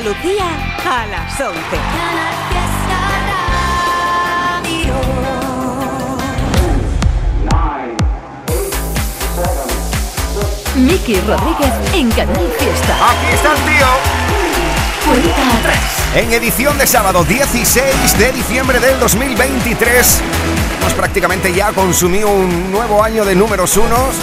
[0.00, 0.46] Andalucía
[0.82, 1.58] a las 11.
[10.76, 12.96] Miki Rodríguez en Canal Fiesta.
[13.10, 13.86] Aquí está el tío.
[15.04, 15.78] Cuenta atrás.
[16.14, 20.22] En edición de sábado 16 de diciembre del 2023.
[20.80, 24.16] Hemos prácticamente ya consumido un nuevo año de números unos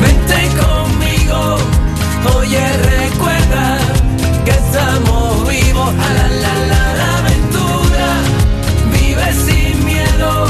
[0.00, 1.58] vente conmigo.
[2.38, 3.78] Oye, recuerda
[4.44, 5.88] que estamos vivos.
[5.94, 8.06] A la, la, la, la aventura,
[8.92, 10.46] vive sin miedo.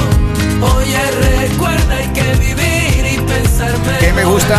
[0.78, 1.00] Oye,
[1.38, 4.32] recuerda, hay que vivir y pensar que me mejor.
[4.32, 4.58] gusta,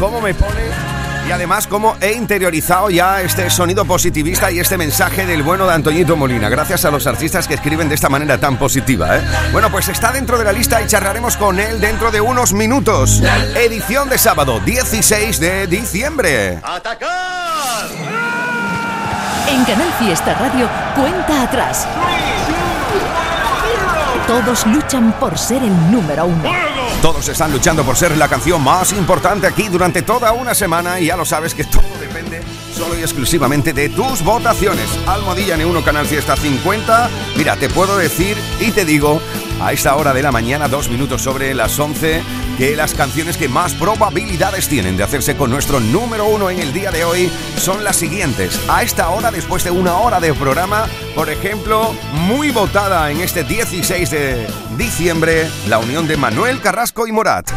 [0.00, 0.65] cómo me pone
[1.26, 5.74] y además cómo he interiorizado ya este sonido positivista y este mensaje del bueno de
[5.74, 9.16] Antoñito Molina, gracias a los artistas que escriben de esta manera tan positiva.
[9.16, 9.22] ¿eh?
[9.52, 13.22] Bueno, pues está dentro de la lista y charlaremos con él dentro de unos minutos.
[13.56, 16.60] Edición de sábado 16 de diciembre.
[19.48, 21.86] En Canal Fiesta Radio, cuenta atrás.
[24.26, 26.65] Todos luchan por ser el número uno.
[27.06, 31.06] Todos están luchando por ser la canción más importante aquí durante toda una semana y
[31.06, 32.42] ya lo sabes que todo depende
[32.74, 34.88] solo y exclusivamente de tus votaciones.
[35.06, 37.08] Almohadilla N1 Canal Fiesta 50.
[37.36, 39.20] Mira, te puedo decir y te digo
[39.62, 42.22] a esta hora de la mañana, dos minutos sobre las 11,
[42.56, 46.72] que las canciones que más probabilidades tienen de hacerse con nuestro número uno en el
[46.72, 48.58] día de hoy son las siguientes.
[48.68, 53.44] A esta hora, después de una hora de programa, por ejemplo, muy votada en este
[53.44, 54.46] 16 de
[54.76, 57.50] diciembre, la unión de Manuel Carrasco y Morat.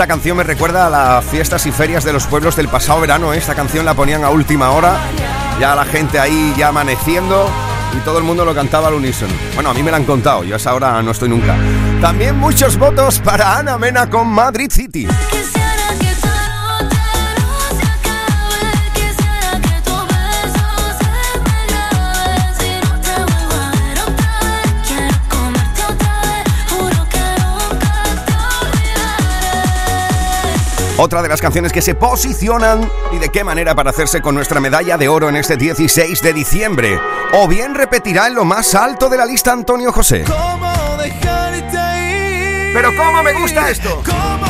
[0.00, 3.34] Esta canción me recuerda a las fiestas y ferias de los pueblos del pasado verano.
[3.34, 3.36] ¿eh?
[3.36, 4.98] Esta canción la ponían a última hora,
[5.60, 7.46] ya la gente ahí ya amaneciendo
[7.94, 9.34] y todo el mundo lo cantaba al unísono.
[9.54, 11.54] Bueno, a mí me la han contado, yo a esa hora no estoy nunca.
[12.00, 15.06] También muchos votos para Ana Mena con Madrid City.
[31.02, 34.60] Otra de las canciones que se posicionan y de qué manera para hacerse con nuestra
[34.60, 37.00] medalla de oro en este 16 de diciembre.
[37.32, 40.24] O bien repetirá en lo más alto de la lista Antonio José.
[40.24, 42.74] ¿Cómo dejarte ir?
[42.74, 44.02] Pero cómo me gusta esto.
[44.04, 44.49] ¿Cómo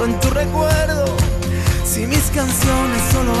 [0.00, 1.04] en tu recuerdo,
[1.84, 3.32] si mis canciones solo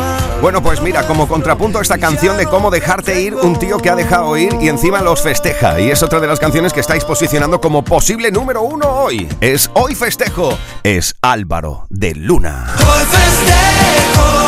[0.42, 3.88] Bueno, pues mira, como contrapunto a esta canción de cómo dejarte ir, un tío que
[3.88, 5.80] ha dejado ir y encima los festeja.
[5.80, 9.28] Y es otra de las canciones que estáis posicionando como posible número uno hoy.
[9.40, 10.56] Es Hoy Festejo.
[10.82, 12.66] Es Álvaro de Luna.
[12.78, 14.41] Hoy festejo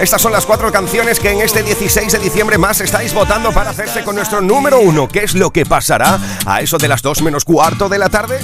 [0.00, 3.70] Estas son las cuatro canciones que en este 16 de diciembre más estáis votando para
[3.70, 5.08] hacerse con nuestro número uno.
[5.08, 8.38] ¿Qué es lo que pasará a eso de las 2 menos cuarto de la tarde?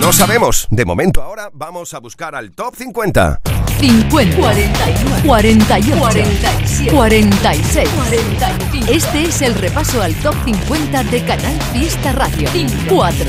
[0.00, 0.66] No sabemos.
[0.70, 3.40] De momento ahora vamos a buscar al top 50.
[3.78, 8.92] 50, 41, 48, 47, 46, 45.
[8.92, 12.48] Este es el repaso al top 50 de Canal Fiesta Radio.
[12.88, 13.24] 4,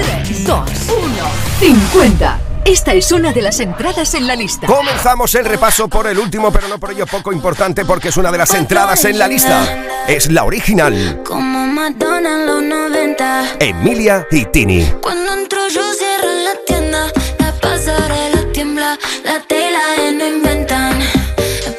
[0.45, 1.16] 2, 1,
[1.60, 2.47] 50.
[2.68, 4.68] Esta es una de las entradas en la lista.
[4.68, 8.30] Comenzamos el repaso por el último, pero no por ello poco importante, porque es una
[8.30, 10.04] de las entradas en la lista.
[10.06, 11.22] Es la original.
[11.25, 13.56] Como Madonna en los 90.
[13.62, 14.86] Emilia y Tini.
[15.02, 17.08] Cuando entro yo cierro la tienda,
[17.40, 19.80] la pasarela tiembla, la tela
[20.13, 21.00] no inventan.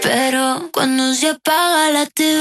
[0.02, 2.40] Pero cuando se apaga la TV,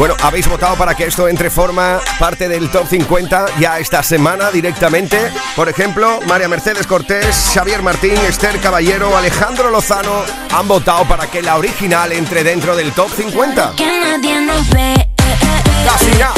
[0.00, 4.50] Bueno, habéis votado para que esto entre forma parte del top 50 ya esta semana
[4.50, 5.30] directamente.
[5.54, 10.22] Por ejemplo, María Mercedes Cortés, Xavier Martín, Esther Caballero, Alejandro Lozano
[10.56, 13.74] han votado para que la original entre dentro del top 50.
[13.76, 14.94] Que nadie nos ve.
[14.94, 15.36] eh, eh,
[15.66, 16.29] eh, Casi nada.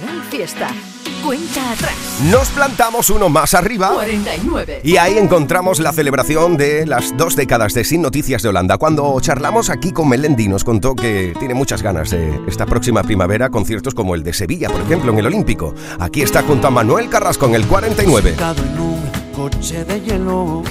[0.00, 0.68] Canal Fiesta.
[1.24, 1.94] Cuenta atrás.
[2.30, 3.92] Nos plantamos uno más arriba.
[3.94, 4.80] 49.
[4.84, 8.76] Y ahí encontramos la celebración de las dos décadas de Sin Noticias de Holanda.
[8.78, 13.50] Cuando charlamos aquí con Melendi nos contó que tiene muchas ganas de esta próxima primavera
[13.50, 15.74] conciertos como el de Sevilla, por ejemplo, en el Olímpico.
[15.98, 18.30] Aquí está junto a Manuel Carrasco en el 49.
[18.30, 19.02] Sentado en un
[19.34, 20.62] coche de hielo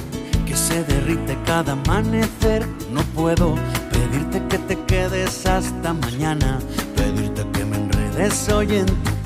[0.46, 2.66] que se derrite cada amanecer.
[2.92, 3.56] No puedo
[3.92, 6.60] pedirte que te quedes hasta mañana,
[6.96, 9.17] pedirte que me enredes hoy en tu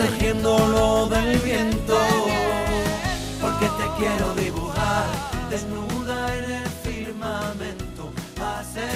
[0.00, 1.98] protegiéndolo del viento,
[3.40, 5.04] porque te quiero dibujar
[5.50, 8.12] desnuda en el firmamento.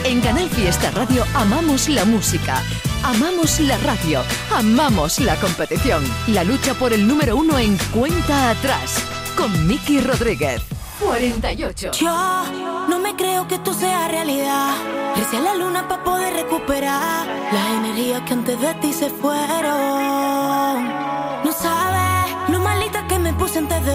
[0.05, 2.63] En Canal Fiesta Radio amamos la música,
[3.03, 4.23] amamos la radio,
[4.55, 8.97] amamos la competición, la lucha por el número uno en cuenta atrás,
[9.37, 10.63] con Miki Rodríguez.
[11.01, 11.91] 48.
[11.93, 12.45] Yo
[12.89, 14.75] no me creo que tú sea realidad.
[15.17, 20.64] Recién la luna para poder recuperar las energías que antes de ti se fueron
[23.55, 23.94] presente de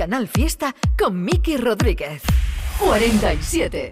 [0.00, 2.22] Canal Fiesta con Miki Rodríguez.
[2.78, 3.90] 47.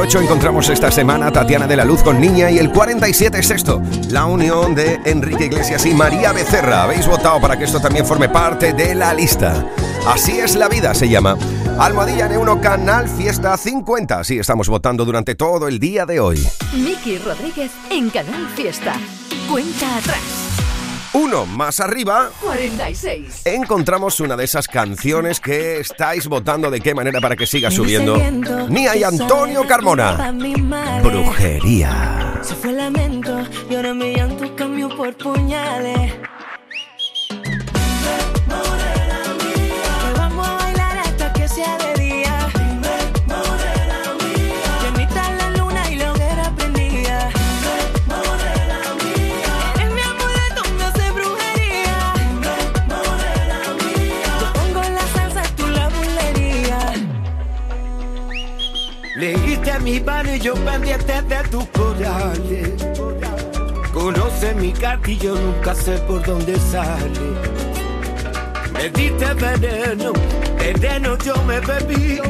[0.00, 3.82] 48 encontramos esta semana Tatiana de la Luz con Niña y el 47 es esto,
[4.08, 6.84] la unión de Enrique Iglesias y María Becerra.
[6.84, 9.62] Habéis votado para que esto también forme parte de la lista.
[10.06, 11.36] Así es la vida, se llama.
[11.78, 14.24] Almohadilla N1 Canal Fiesta 50.
[14.24, 16.48] Sí, estamos votando durante todo el día de hoy.
[16.72, 18.94] Miki Rodríguez en Canal Fiesta.
[19.50, 20.39] Cuenta atrás.
[21.20, 23.42] Uno más arriba 46.
[23.44, 28.16] encontramos una de esas canciones que estáis votando de qué manera para que siga subiendo.
[28.70, 30.32] Nia y Antonio Carmona.
[31.02, 32.40] Brujería.
[32.40, 36.14] Se fue lamento y ahora mi llanto cambió por puñales.
[59.90, 62.70] Mi mano y yo pendiente de tus corales.
[63.92, 67.26] Conoce mi cartillo, nunca sé por dónde sale.
[68.72, 70.12] Me diste veneno,
[70.58, 72.20] veneno yo me bebí.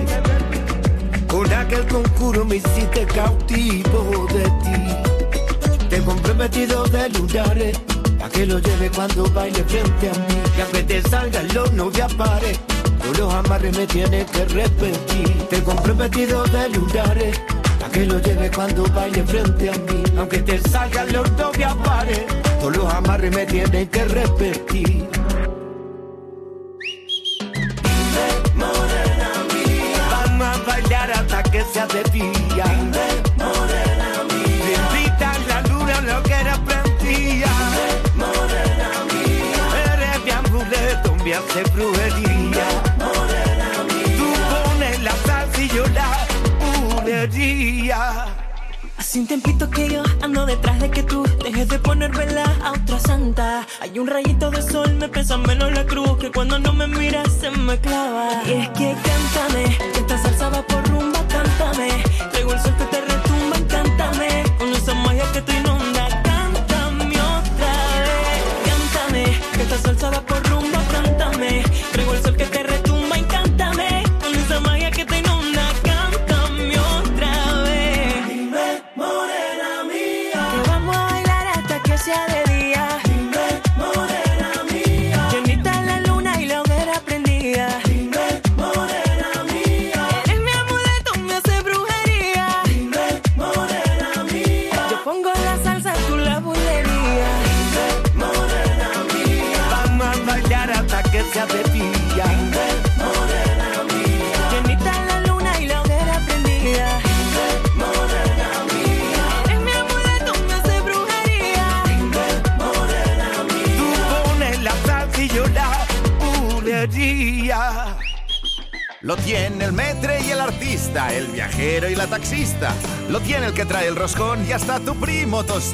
[1.29, 5.87] Con aquel concurso me hiciste cautivo de ti.
[5.91, 7.79] Te compré vestido de lunares,
[8.19, 10.43] pa' que lo lleve cuando baile frente a mí.
[10.57, 12.59] Y aunque te salga el horno de pares,
[13.01, 15.49] con los amarres me tienes que repetir.
[15.49, 17.41] Te compré vestido de lunares,
[17.79, 20.03] pa' que lo lleve cuando baile frente a mí.
[20.19, 22.25] Aunque te salga el horno de pares,
[22.61, 25.09] con los amarres me tienes que repetir.
[31.51, 32.65] Que sea de día.
[34.67, 37.49] Bendita la luna, lo que era prendía.
[39.93, 42.40] Eres mi amuleto, me hace.
[47.27, 48.27] Bulería.
[48.97, 52.73] Hace un tiempito que yo ando detrás de que tú dejes de poner vela a
[52.73, 53.67] otra santa.
[53.81, 57.33] Hay un rayito de sol, me pesa menos la cruz que cuando no me miras
[57.33, 58.43] se me clava.
[58.47, 61.89] Y es que cántame, que esta salsa va por rumba, cántame.
[62.31, 63.01] Traigo el sol que te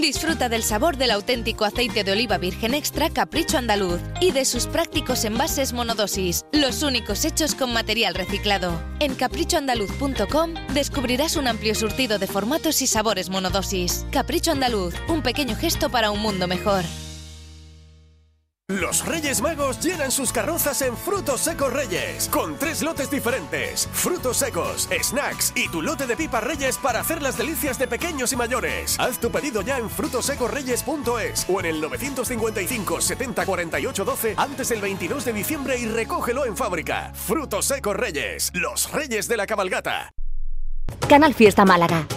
[0.00, 4.66] Disfruta del sabor del auténtico aceite de oliva virgen extra Capricho Andaluz y de sus
[4.66, 8.78] prácticos envases monodosis, los únicos hechos con material reciclado.
[9.00, 14.04] En caprichoandaluz.com descubrirás un amplio surtido de formatos y sabores monodosis.
[14.10, 16.84] Capricho Andaluz, un pequeño gesto para un mundo mejor.
[18.68, 23.88] Los Reyes Magos llenan sus carrozas en Frutos Secos Reyes, con tres lotes diferentes.
[23.92, 28.32] Frutos secos, snacks y tu lote de pipas Reyes para hacer las delicias de pequeños
[28.32, 28.98] y mayores.
[28.98, 34.80] Haz tu pedido ya en frutosecorreyes.es o en el 955 70 48 12 antes del
[34.80, 37.12] 22 de diciembre y recógelo en fábrica.
[37.14, 40.10] Frutos Secos Reyes, los Reyes de la Cabalgata.
[41.08, 42.08] Canal Fiesta Málaga.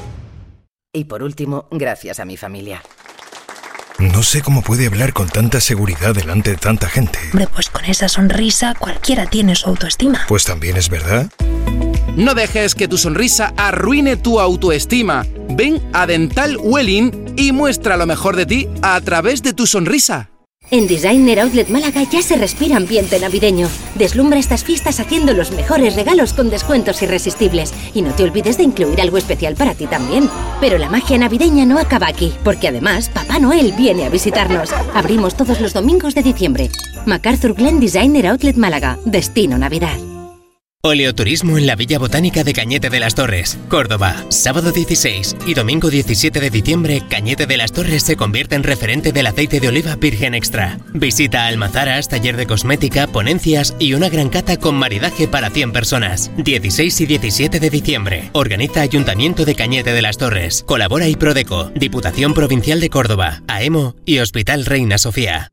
[0.91, 2.81] Y por último, gracias a mi familia.
[3.99, 7.19] No sé cómo puede hablar con tanta seguridad delante de tanta gente.
[7.33, 10.21] Hombre, pues con esa sonrisa cualquiera tiene su autoestima.
[10.25, 11.29] Pues también es verdad.
[12.15, 15.25] No dejes que tu sonrisa arruine tu autoestima.
[15.49, 20.29] Ven a Dental Welling y muestra lo mejor de ti a través de tu sonrisa.
[20.71, 23.67] En Designer Outlet Málaga ya se respira ambiente navideño.
[23.95, 27.73] Deslumbra estas fiestas haciendo los mejores regalos con descuentos irresistibles.
[27.95, 30.29] Y no te olvides de incluir algo especial para ti también.
[30.61, 34.69] Pero la magia navideña no acaba aquí, porque además Papá Noel viene a visitarnos.
[34.93, 36.69] Abrimos todos los domingos de diciembre.
[37.07, 38.99] MacArthur Glen Designer Outlet Málaga.
[39.05, 40.08] Destino Navidad.
[40.81, 44.23] Oleoturismo en la Villa Botánica de Cañete de las Torres, Córdoba.
[44.29, 49.11] Sábado 16 y domingo 17 de diciembre, Cañete de las Torres se convierte en referente
[49.11, 50.79] del aceite de oliva virgen extra.
[50.93, 56.31] Visita almazaras, taller de cosmética, ponencias y una gran cata con maridaje para 100 personas.
[56.37, 58.29] 16 y 17 de diciembre.
[58.31, 60.63] Organiza Ayuntamiento de Cañete de las Torres.
[60.65, 65.51] Colabora y Prodeco, Diputación Provincial de Córdoba, AEMO y Hospital Reina Sofía.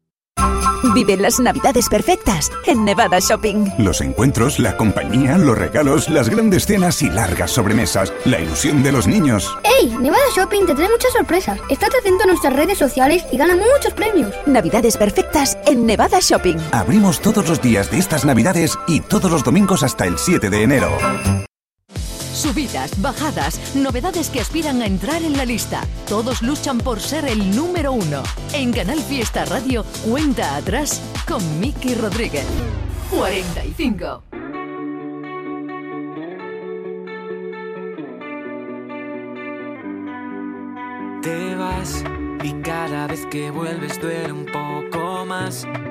[0.94, 3.66] Vive las navidades perfectas en Nevada Shopping.
[3.78, 8.92] Los encuentros, la compañía, los regalos, las grandes cenas y largas sobremesas, la ilusión de
[8.92, 9.56] los niños.
[9.64, 9.94] ¡Ey!
[10.00, 11.58] Nevada Shopping te trae muchas sorpresas.
[11.70, 14.32] Estate atento a nuestras redes sociales y gana muchos premios.
[14.46, 16.56] Navidades perfectas en Nevada Shopping.
[16.72, 20.62] Abrimos todos los días de estas navidades y todos los domingos hasta el 7 de
[20.62, 20.90] enero.
[22.46, 25.80] Subidas, bajadas, novedades que aspiran a entrar en la lista.
[26.08, 28.22] Todos luchan por ser el número uno.
[28.52, 32.46] En Canal Fiesta Radio, cuenta atrás con Miki Rodríguez.
[33.10, 34.22] 45.
[41.22, 42.04] Te vas
[42.44, 44.95] y cada vez que vuelves duele un poco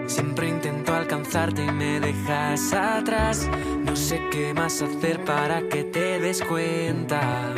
[0.07, 3.49] Siempre intento alcanzarte y me dejas atrás.
[3.83, 7.53] No sé qué más hacer para que te des cuenta.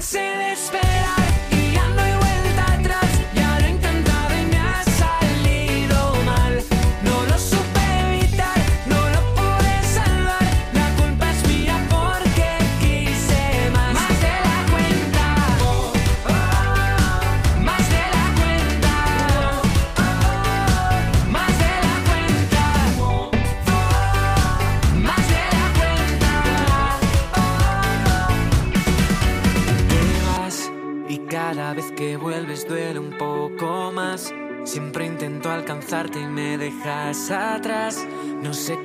[0.00, 0.89] Me cansé de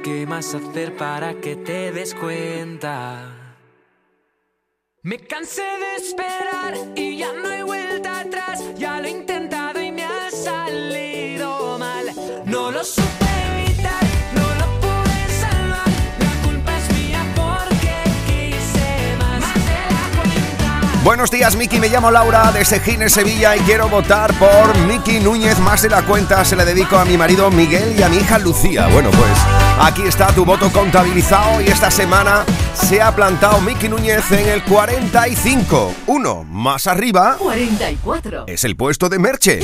[0.06, 3.24] qué más hacer para que te des cuenta.
[5.02, 8.64] Me cansé de esperar y ya no hay vuelta atrás.
[8.78, 12.06] Ya lo he intentado y me ha salido mal.
[12.46, 13.04] No lo supe.
[13.82, 14.00] La
[15.70, 15.84] la.
[21.04, 21.80] Buenos días, Miki.
[21.80, 25.58] Me llamo Laura de Sejines, Sevilla y quiero votar por Miki Núñez.
[25.58, 28.38] Más de la cuenta se le dedico a mi marido Miguel y a mi hija
[28.38, 28.88] Lucía.
[28.88, 34.32] Bueno, pues aquí está tu voto contabilizado y esta semana se ha plantado Miki Núñez
[34.32, 35.94] en el 45.
[36.08, 38.46] Uno más arriba 44.
[38.48, 39.60] es el puesto de Merche.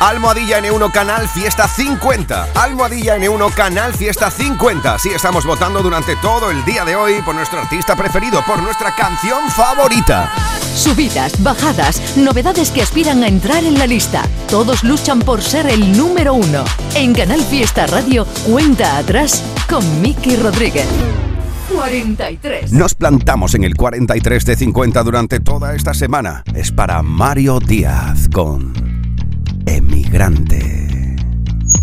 [0.00, 2.48] Almohadilla N1 Canal Fiesta 50.
[2.54, 4.98] Almohadilla N1 Canal Fiesta 50.
[4.98, 8.94] Sí, estamos votando durante todo el día de hoy por nuestro artista preferido, por nuestra
[8.94, 10.32] canción favorita.
[10.74, 14.22] Subidas, bajadas, novedades que aspiran a entrar en la lista.
[14.48, 16.64] Todos luchan por ser el número uno.
[16.94, 20.86] En Canal Fiesta Radio, cuenta atrás con Miki Rodríguez.
[21.74, 22.72] 43.
[22.72, 26.44] Nos plantamos en el 43 de 50 durante toda esta semana.
[26.54, 28.87] Es para Mario Díaz con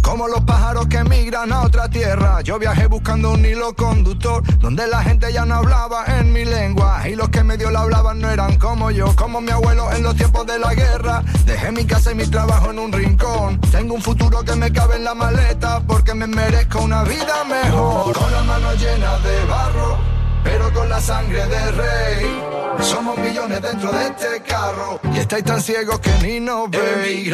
[0.01, 4.87] Como los pájaros que migran a otra tierra, yo viajé buscando un hilo conductor donde
[4.87, 8.29] la gente ya no hablaba en mi lengua y los que medio la hablaban no
[8.29, 11.21] eran como yo, como mi abuelo en los tiempos de la guerra.
[11.45, 13.61] Dejé mi casa y mi trabajo en un rincón.
[13.71, 18.17] Tengo un futuro que me cabe en la maleta porque me merezco una vida mejor.
[18.17, 19.97] Con las manos llenas de barro,
[20.45, 22.41] pero con la sangre de rey.
[22.79, 27.33] Somos millones dentro de este carro y estáis tan ciegos que ni nos veis.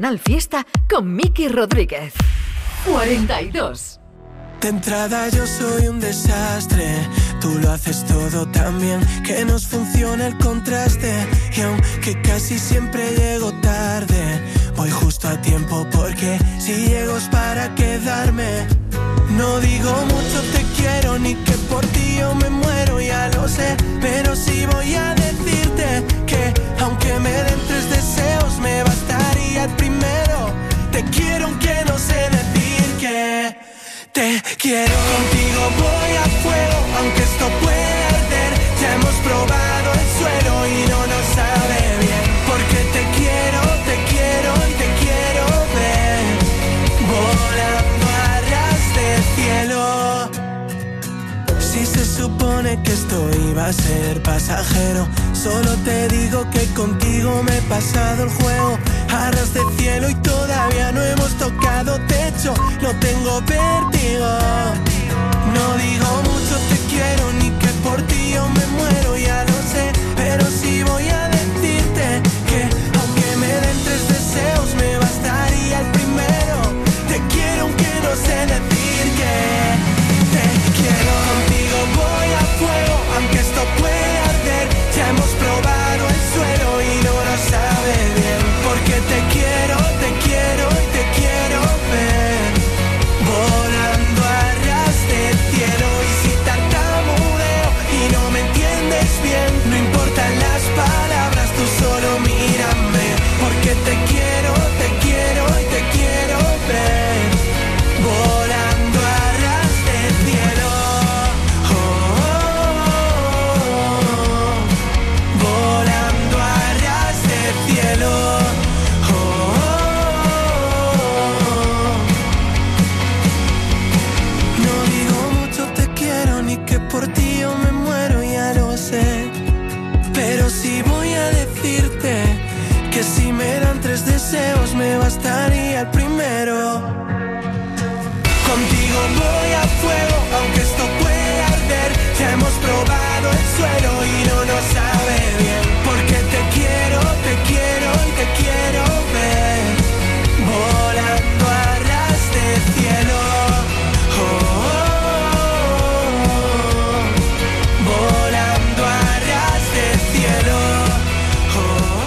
[0.00, 2.14] Canal Fiesta con Miki Rodríguez.
[2.86, 4.00] 42.
[4.62, 7.06] De entrada yo soy un desastre,
[7.38, 11.12] tú lo haces todo tan bien que nos funciona el contraste
[11.54, 14.42] y aunque casi siempre llego tarde,
[14.74, 18.66] voy justo a tiempo porque si llego es para quedarme.
[19.36, 23.76] No digo mucho te quiero ni que por ti yo me muero, ya lo sé,
[24.00, 28.82] pero sí voy a decirte que aunque me den tres deseos me
[29.76, 30.52] primero.
[30.92, 33.56] Te quiero aunque no sé decir que
[34.12, 34.94] te quiero.
[35.16, 38.52] Contigo voy a fuego, aunque esto puede arder.
[38.80, 42.24] Ya hemos probado el suelo y no nos sabe bien.
[42.46, 45.44] Porque te quiero, te quiero y te quiero
[45.78, 46.22] ver.
[47.10, 50.30] Volando a ras de cielo.
[51.58, 57.58] Si se supone que esto iba a ser pasajero, solo te digo que contigo me
[57.58, 58.78] he pasado el juego.
[59.12, 64.39] A ras de cielo y todavía no hemos tocado techo, no tengo vértigo.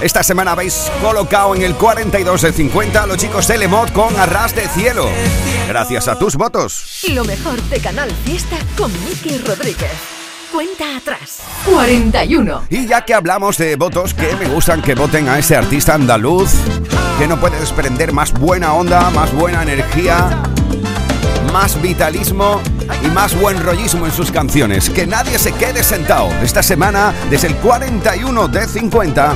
[0.03, 4.13] Esta semana habéis colocado en el 42 de 50 a los chicos de Lemot con
[4.19, 5.07] Arras de Cielo.
[5.69, 7.05] Gracias a tus votos.
[7.13, 9.93] Lo mejor de Canal Fiesta con Miki Rodríguez.
[10.51, 11.39] Cuenta atrás.
[11.63, 12.65] 41.
[12.69, 16.51] Y ya que hablamos de votos, que me gustan que voten a ese artista andaluz
[17.17, 20.43] que no puede desprender más buena onda, más buena energía,
[21.53, 22.61] más vitalismo
[23.01, 24.89] y más buen rollismo en sus canciones.
[24.89, 26.27] Que nadie se quede sentado.
[26.41, 29.35] Esta semana, desde el 41 de 50,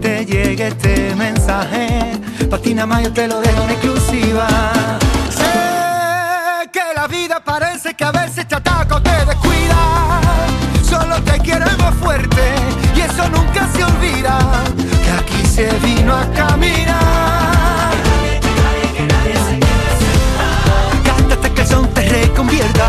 [0.43, 2.19] llegue este mensaje.
[2.49, 4.47] Patina más yo te lo dejo en exclusiva.
[5.29, 10.21] Sé que la vida parece que a veces te ataca te descuida.
[10.83, 12.41] Solo te queremos fuerte
[12.95, 14.37] y eso nunca se olvida.
[15.03, 17.91] Que aquí se vino a caminar.
[21.05, 22.87] Cántate que el son te reconvierta.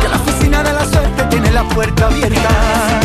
[0.00, 2.95] Que la oficina de la suerte tiene la puerta abierta.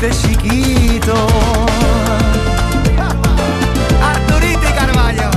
[0.00, 1.14] Desde chiquito.
[4.02, 5.30] Arturito y Carballo.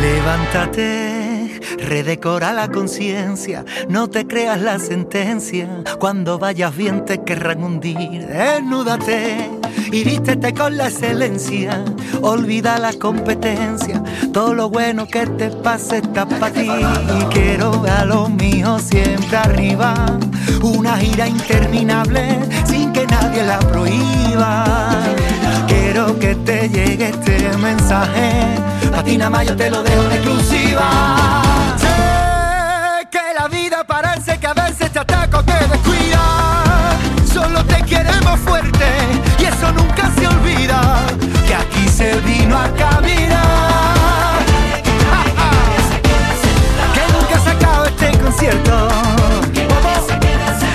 [0.00, 5.82] Levántate, redecora la conciencia, no te creas la sentencia.
[5.98, 8.26] Cuando vayas bien te querrán hundir.
[8.26, 9.57] Desnúdate
[9.90, 11.84] y vístete con la excelencia.
[12.22, 16.68] Olvida la competencia, todo lo bueno que te pase está para ti.
[16.68, 19.94] Y quiero ver a los míos siempre arriba.
[20.62, 24.90] Una gira interminable sin que nadie la prohíba.
[25.66, 28.32] Quiero que te llegue este mensaje.
[28.94, 31.42] A ti nada más yo te lo dejo en exclusiva.
[31.76, 36.96] Sé que la vida parece que a veces te ataca o te descuida.
[37.32, 38.84] Solo te queremos fuerte
[39.38, 41.06] y eso nunca se olvida.
[41.46, 44.38] Que aquí se vino a caminar.
[46.94, 48.88] Que nunca se acabe este concierto.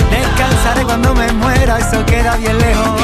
[0.09, 3.02] Descansaré cuando me muera, eso queda bien lejos.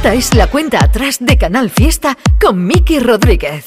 [0.00, 3.66] Esta es la cuenta atrás de Canal Fiesta con Miki Rodríguez.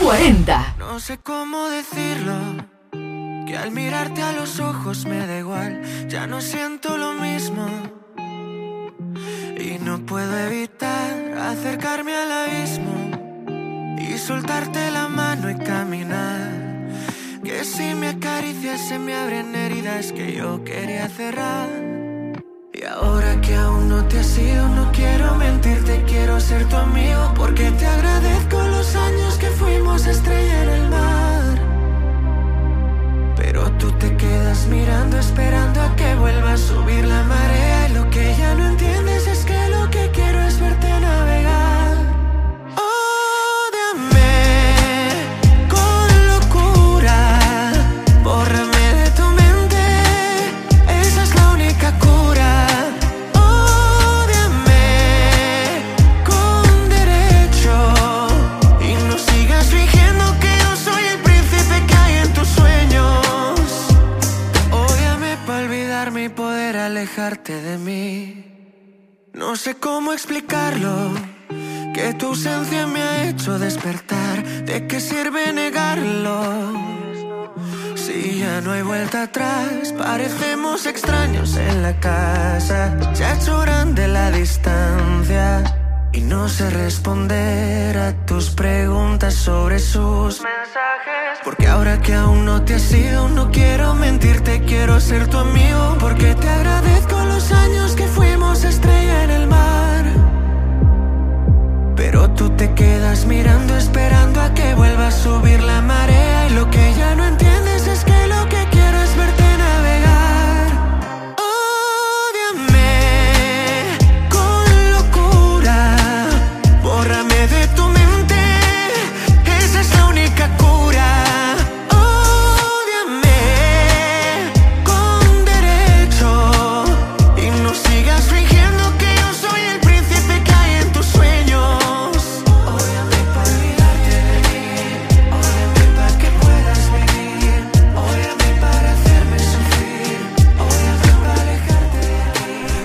[0.00, 0.76] 40.
[0.78, 2.32] No sé cómo decirlo.
[2.92, 5.82] Que al mirarte a los ojos me da igual.
[6.08, 7.66] Ya no siento lo mismo.
[9.58, 13.96] Y no puedo evitar acercarme al abismo.
[13.98, 16.52] Y soltarte la mano y caminar.
[17.42, 22.07] Que si me acaricias se me abren heridas que yo quería cerrar.
[22.90, 27.34] Ahora que aún no te has ido, no quiero mentirte, quiero ser tu amigo.
[27.36, 27.86] Porque te
[92.58, 95.96] no te no quiero mentirte, quiero ser tu amigo.
[96.00, 100.04] Porque te agradezco los años que fuimos estrella en el mar.
[101.94, 106.48] Pero tú te quedas mirando, esperando a que vuelva a subir la marea.
[106.48, 107.47] Y lo que ya no entiendes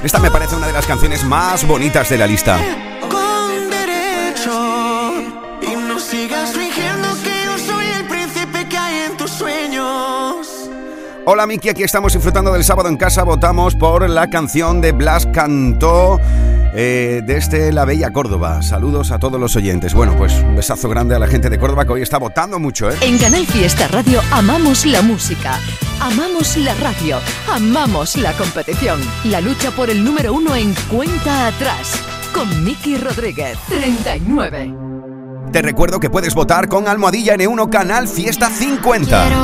[0.03, 2.59] Esta me parece una de las canciones más bonitas de la lista.
[11.25, 13.23] Hola Miki, aquí estamos disfrutando del sábado en casa.
[13.23, 16.19] Votamos por la canción de Blas Cantó
[16.75, 18.61] eh, desde la Bella Córdoba.
[18.61, 19.93] Saludos a todos los oyentes.
[19.93, 22.89] Bueno, pues un besazo grande a la gente de Córdoba que hoy está votando mucho,
[22.89, 22.95] ¿eh?
[23.01, 25.59] En Canal Fiesta Radio amamos la música,
[25.99, 27.17] amamos la radio,
[27.51, 28.99] amamos la competición.
[29.25, 31.99] La lucha por el número uno en cuenta atrás.
[32.33, 34.73] Con Miki Rodríguez, 39.
[35.51, 39.27] Te recuerdo que puedes votar con Almohadilla N1 Canal Fiesta 50.
[39.27, 39.43] Quiero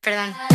[0.00, 0.49] perdón.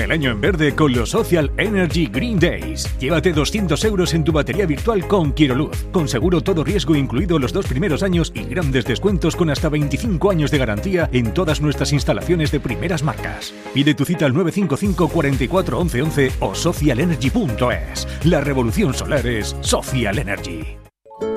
[0.00, 2.88] El año en verde con los Social Energy Green Days.
[2.98, 7.38] Llévate 200 euros en tu batería virtual con Quiero Luz, con seguro todo riesgo incluido
[7.38, 11.60] los dos primeros años y grandes descuentos con hasta 25 años de garantía en todas
[11.60, 13.52] nuestras instalaciones de primeras marcas.
[13.74, 18.08] Pide tu cita al 955 44 11 11 o socialenergy.es.
[18.24, 20.78] La revolución solar es Social Energy.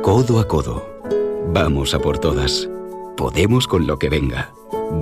[0.01, 0.87] Codo a codo.
[1.53, 2.69] Vamos a por todas.
[3.17, 4.53] Podemos con lo que venga.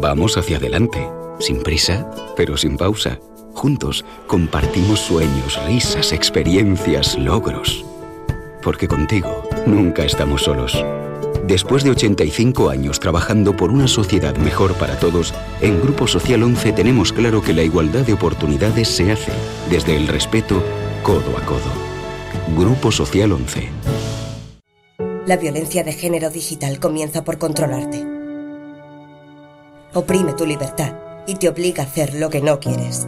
[0.01, 1.07] Vamos hacia adelante.
[1.39, 3.19] Sin prisa, pero sin pausa.
[3.53, 7.85] Juntos compartimos sueños, risas, experiencias, logros.
[8.63, 10.83] Porque contigo nunca estamos solos.
[11.45, 16.71] Después de 85 años trabajando por una sociedad mejor para todos, en Grupo Social 11
[16.73, 19.31] tenemos claro que la igualdad de oportunidades se hace
[19.69, 20.63] desde el respeto
[21.03, 21.59] codo a codo.
[22.57, 23.69] Grupo Social 11.
[25.25, 28.05] La violencia de género digital comienza por controlarte.
[29.93, 30.93] Oprime tu libertad
[31.27, 33.07] y te obliga a hacer lo que no quieres.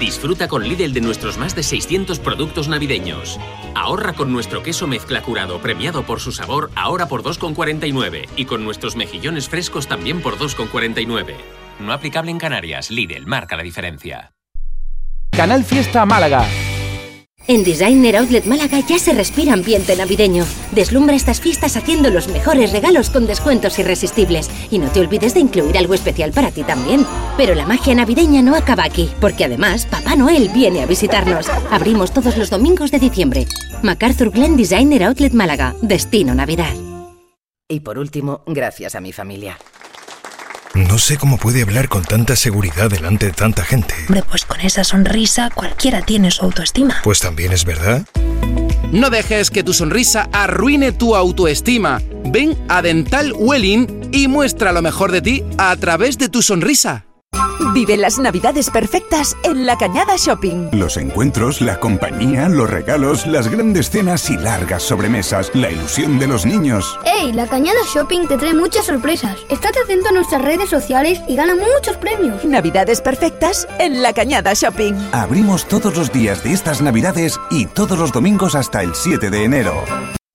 [0.00, 3.38] Disfruta con Lidl de nuestros más de 600 productos navideños.
[3.74, 8.64] Ahorra con nuestro queso mezcla curado premiado por su sabor ahora por 2,49 y con
[8.64, 11.34] nuestros mejillones frescos también por 2,49.
[11.80, 14.32] No aplicable en Canarias, Lidl marca la diferencia.
[15.30, 16.46] Canal Fiesta Málaga.
[17.46, 20.46] En Designer Outlet Málaga ya se respira ambiente navideño.
[20.72, 24.48] Deslumbra estas fiestas haciendo los mejores regalos con descuentos irresistibles.
[24.70, 27.06] Y no te olvides de incluir algo especial para ti también.
[27.36, 31.50] Pero la magia navideña no acaba aquí, porque además Papá Noel viene a visitarnos.
[31.70, 33.46] Abrimos todos los domingos de diciembre.
[33.82, 35.74] MacArthur Glen Designer Outlet Málaga.
[35.82, 36.74] Destino Navidad.
[37.68, 39.58] Y por último, gracias a mi familia.
[40.74, 43.94] No sé cómo puede hablar con tanta seguridad delante de tanta gente.
[44.08, 46.96] Hombre, pues con esa sonrisa cualquiera tiene su autoestima.
[47.04, 48.04] Pues también es verdad.
[48.90, 52.02] No dejes que tu sonrisa arruine tu autoestima.
[52.24, 57.04] Ven a Dental Welling y muestra lo mejor de ti a través de tu sonrisa.
[57.72, 60.70] Vive las navidades perfectas en La Cañada Shopping.
[60.72, 66.26] Los encuentros, la compañía, los regalos, las grandes cenas y largas sobremesas, la ilusión de
[66.26, 66.98] los niños.
[67.04, 67.32] ¡Ey!
[67.32, 69.36] La Cañada Shopping te trae muchas sorpresas.
[69.48, 72.44] Estate atento a nuestras redes sociales y gana muchos premios.
[72.44, 74.94] Navidades perfectas en La Cañada Shopping.
[75.12, 79.44] Abrimos todos los días de estas navidades y todos los domingos hasta el 7 de
[79.44, 79.84] enero.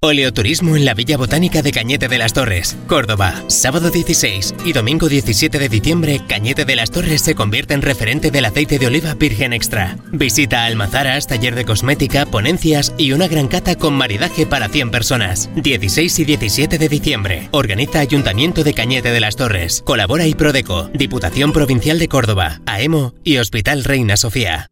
[0.02, 3.44] Oleoturismo en la Villa Botánica de Cañete de las Torres, Córdoba.
[3.48, 8.32] Sábado 16 y domingo 17 de diciembre, Cañete de las Torres se convierte en referente
[8.32, 9.98] del aceite de oliva virgen extra.
[10.14, 15.50] Visita almazaras, taller de cosmética, ponencias y una gran cata con maridaje para 100 personas.
[15.56, 17.50] 16 y 17 de diciembre.
[17.52, 19.84] Organiza Ayuntamiento de Cañete de las Torres.
[19.86, 24.70] Colabora y Prodeco, Diputación Provincial de Córdoba, AEMO y Hospital Reina Sofía.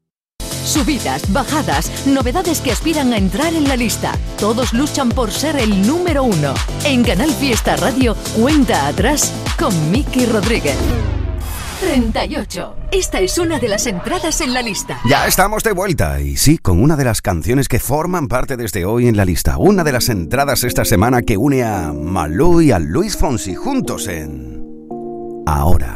[0.68, 4.12] Subidas, bajadas, novedades que aspiran a entrar en la lista.
[4.38, 6.54] Todos luchan por ser el número uno.
[6.84, 10.76] En Canal Fiesta Radio, cuenta atrás con Miki Rodríguez.
[11.80, 12.76] 38.
[12.92, 15.00] Esta es una de las entradas en la lista.
[15.10, 18.84] Ya estamos de vuelta y sí, con una de las canciones que forman parte desde
[18.84, 19.58] hoy en la lista.
[19.58, 24.10] Una de las entradas esta semana que une a Malú y a Luis Fonsi juntos
[24.10, 24.66] en
[25.46, 25.96] Ahora.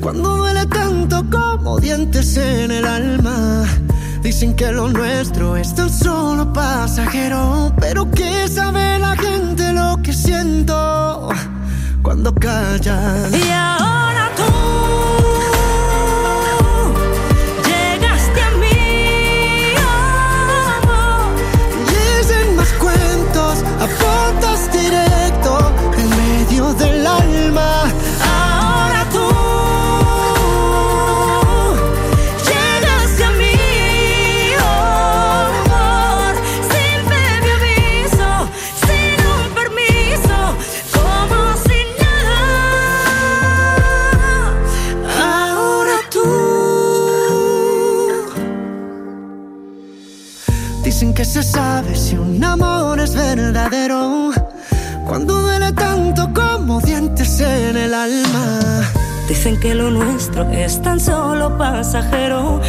[0.00, 3.64] Cuando duele tanto como dientes en el alma.
[4.22, 7.72] Dicen que lo nuestro es tan solo pasajero.
[7.80, 11.28] Pero que sabe la gente lo que siento
[12.02, 12.34] cuando
[13.52, 14.09] ahora
[61.80, 62.59] pasajero,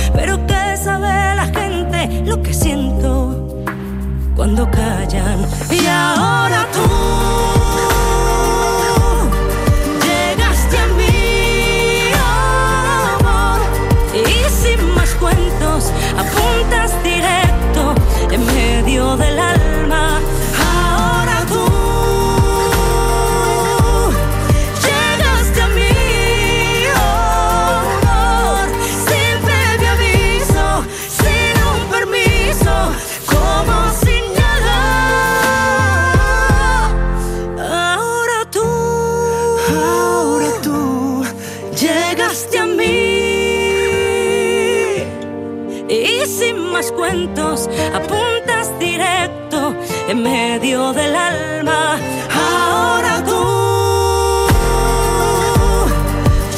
[50.21, 51.99] medio del alma.
[52.29, 54.47] Ahora tú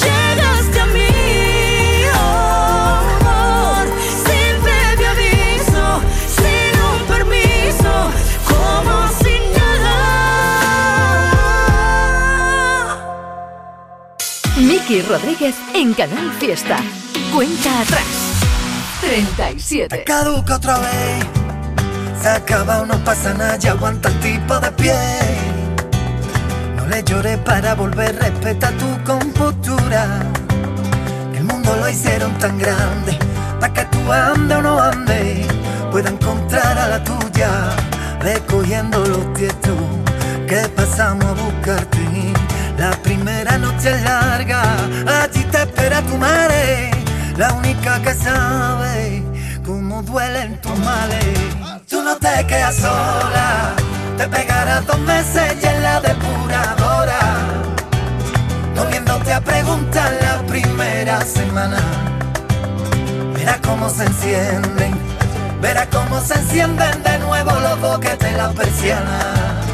[0.03, 1.07] llegaste a mí,
[2.13, 3.85] oh, amor,
[4.25, 5.85] sin previo aviso,
[6.37, 7.93] sin un permiso,
[8.47, 9.97] como si nada.
[14.57, 16.77] Miki Rodríguez en Canal Fiesta.
[17.33, 18.07] Cuenta atrás.
[19.01, 20.03] 37.
[20.05, 21.42] Caduca otra vez
[22.23, 24.95] se acaba, no pasa nada, ya aguanta el tipo de pie.
[26.77, 30.21] No le llores para volver, respeta tu compostura.
[31.35, 33.19] El mundo lo hicieron tan grande,
[33.59, 35.45] para que tú ande o no ande,
[35.91, 37.49] pueda encontrar a la tuya,
[38.21, 39.75] recogiendo los tiestos
[40.47, 41.99] que pasamos a buscarte.
[42.77, 44.63] La primera noche es larga,
[45.23, 46.91] allí te espera tu madre,
[47.35, 49.23] la única que sabe
[49.65, 51.72] cómo duelen tus males.
[51.93, 53.75] Tú no te quedas sola,
[54.17, 57.19] te pegarás dos meses y en la depuradora,
[58.75, 61.77] volviéndote a preguntar la primera semana.
[63.35, 64.95] Verás cómo se encienden,
[65.61, 69.67] verás cómo se encienden de nuevo los boquetes las persianas.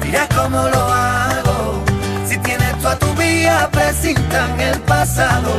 [0.00, 1.82] Dirás cómo lo hago,
[2.24, 5.50] si tienes tú a tu vía, presintan el pasado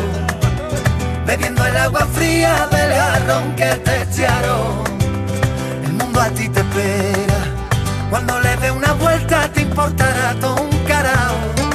[1.26, 4.95] bebiendo el agua fría del jarrón que te echaron.
[6.18, 7.36] A ti te espera,
[8.10, 11.75] cuando le dé una vuelta te importará todo un carajo.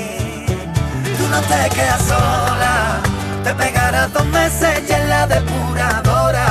[1.31, 2.99] no te quedas sola,
[3.43, 6.45] te pegarás dos meses y en la depuradora,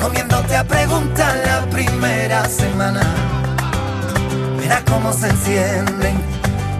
[0.00, 3.02] comiéndote a preguntar la primera semana.
[4.58, 6.16] Verás cómo se encienden,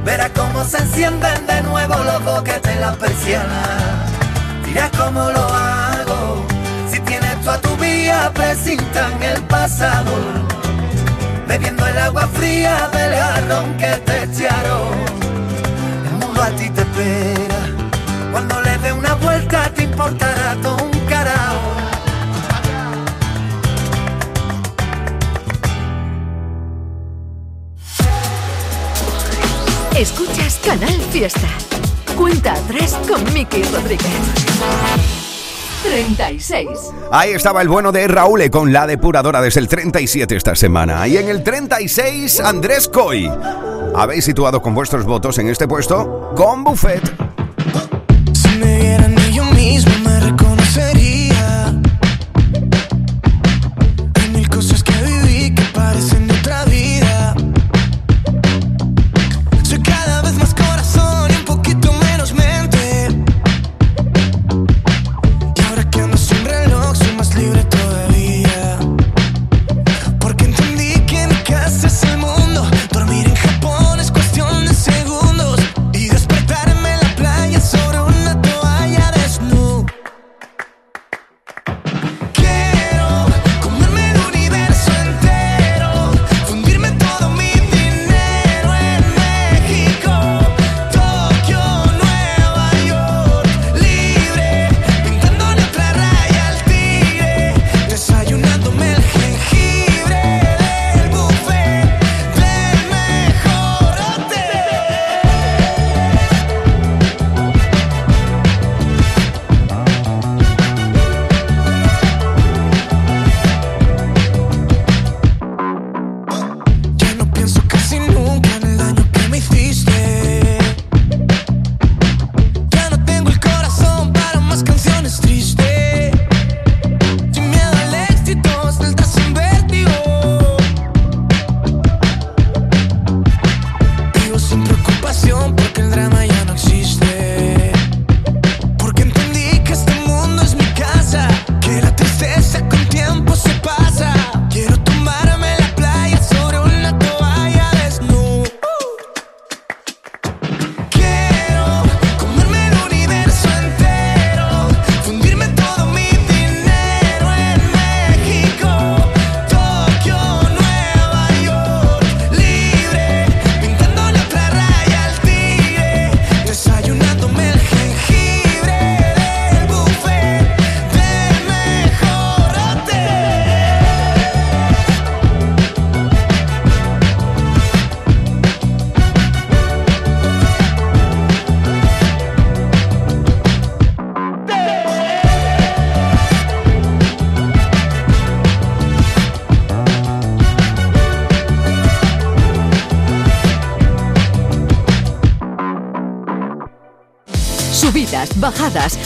[0.04, 4.10] verás cómo se encienden de nuevo los boquetes las persianas.
[4.64, 6.46] Dirás cómo lo hago,
[6.90, 10.12] si tienes tú a tu vía, presintan el pasado.
[11.46, 15.27] Bebiendo el agua fría del jarrón que te echaron.
[16.38, 21.58] Mundo a ti te espera, cuando le dé una vuelta te importará todo un carajo.
[29.96, 31.48] Escuchas Canal Fiesta.
[32.16, 34.06] Cuenta atrás con Miki Rodríguez.
[35.82, 36.68] 36.
[37.10, 41.08] Ahí estaba el bueno de Raúl con la depuradora desde el 37 esta semana.
[41.08, 43.28] Y en el 36, Andrés Coy.
[43.94, 47.27] Habéis situado con vuestros votos en este puesto con Buffet.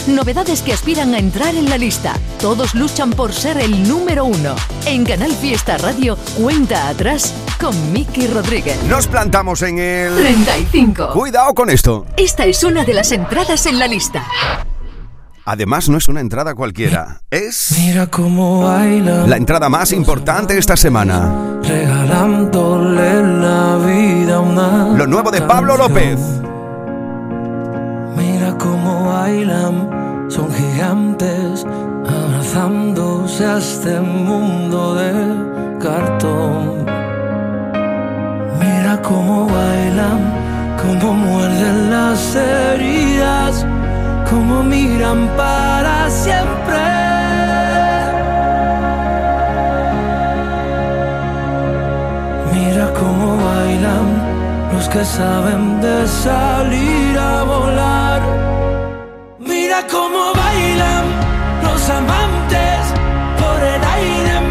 [0.09, 2.15] Novedades que aspiran a entrar en la lista.
[2.41, 4.57] Todos luchan por ser el número uno.
[4.87, 8.83] En Canal Fiesta Radio, cuenta atrás con Miki Rodríguez.
[8.85, 11.11] Nos plantamos en el 35.
[11.13, 12.07] Cuidado con esto.
[12.17, 14.27] Esta es una de las entradas en la lista.
[15.45, 17.21] Además, no es una entrada cualquiera.
[17.31, 21.59] Es Mira cómo baila, la entrada más importante esta semana.
[21.63, 24.97] regalándole la vida a una.
[24.97, 26.19] Lo nuevo de Pablo López.
[29.33, 31.65] Bailan, son gigantes,
[32.07, 35.11] abrazándose a este mundo de
[35.81, 36.85] cartón.
[38.61, 40.21] Mira cómo bailan,
[40.83, 43.67] cómo muerden las heridas,
[44.29, 46.83] cómo miran para siempre.
[52.53, 54.07] Mira cómo bailan
[54.75, 58.52] los que saben de salir a volar.
[59.91, 61.05] Cómo bailan
[61.63, 62.95] los amantes
[63.39, 64.42] por el aire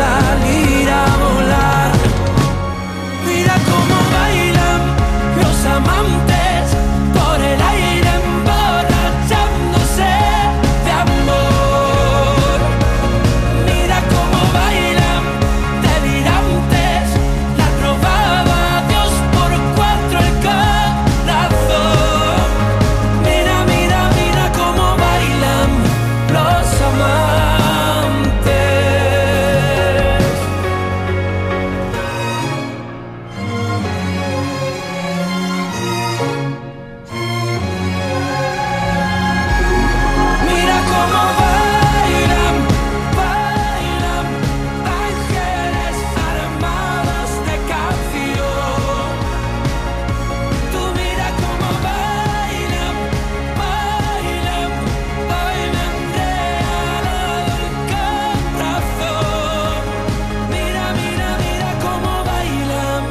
[0.00, 0.29] de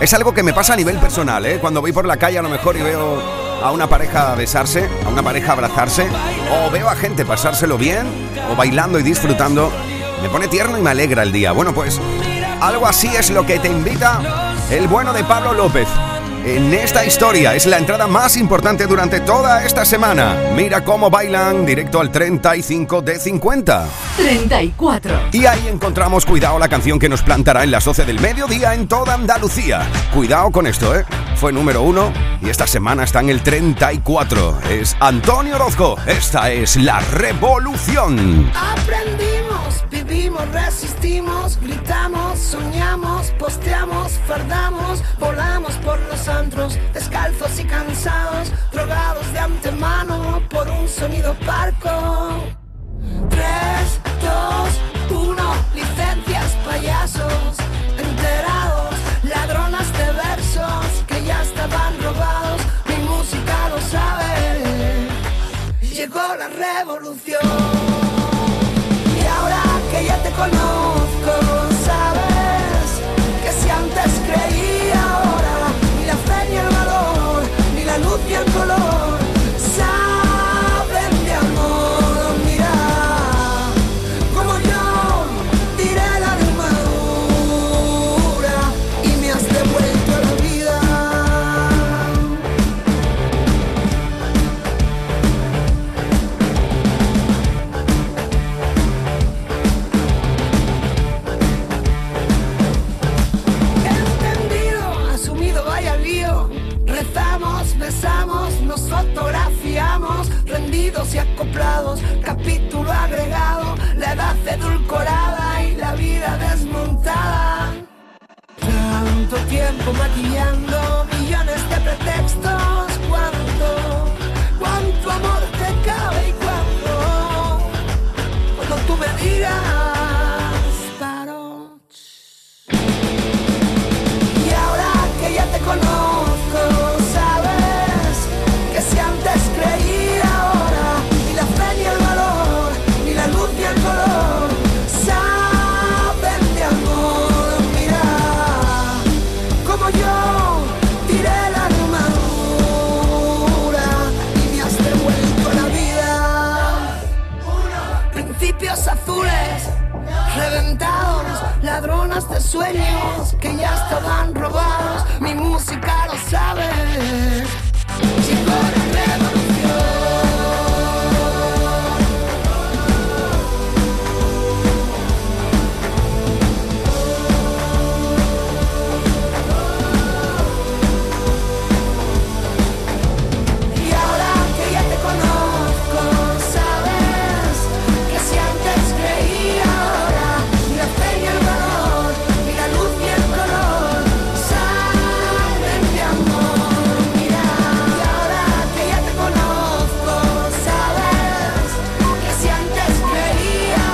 [0.10, 1.60] Es algo que me pasa a nivel personal, ¿eh?
[1.60, 3.22] Cuando voy por la calle a lo mejor y veo
[3.62, 6.08] a una pareja besarse, a una pareja abrazarse,
[6.52, 8.08] o veo a gente pasárselo bien,
[8.52, 9.72] o bailando y disfrutando,
[10.24, 11.52] me pone tierno y me alegra el día.
[11.52, 12.02] Bueno, pues
[12.60, 15.88] algo así es lo que te invita el bueno de Pablo López.
[16.46, 20.38] En esta historia es la entrada más importante durante toda esta semana.
[20.56, 23.88] Mira cómo bailan directo al 35 de 50.
[24.18, 25.20] 34.
[25.34, 28.88] Y ahí encontramos Cuidado, la canción que nos plantará en las 12 del mediodía en
[28.88, 29.88] toda Andalucía.
[30.14, 31.06] Cuidado con esto, ¿eh?
[31.36, 32.12] Fue número uno
[32.42, 34.60] y esta semana está en el 34.
[34.70, 35.98] Es Antonio Orozco.
[36.06, 38.52] Esta es La Revolución.
[38.56, 39.39] Aprendimos,
[40.10, 49.40] vivimos, resistimos, gritamos, soñamos, posteamos, fardamos, volamos por los antros, descalzos y cansados, drogados de
[49.40, 52.44] antemano por un sonido parco.
[53.30, 53.44] 3,
[55.10, 57.58] 2, 1, licencias, payasos,
[57.98, 65.08] enterados, ladronas de versos que ya estaban robados, mi música lo sabe,
[65.82, 67.49] llegó la revolución.
[70.40, 70.99] Y ahora que